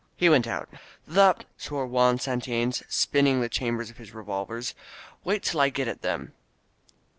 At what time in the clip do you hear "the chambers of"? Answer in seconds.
3.39-3.97